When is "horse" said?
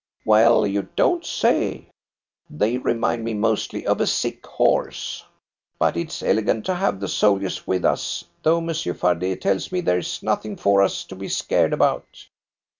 4.47-5.23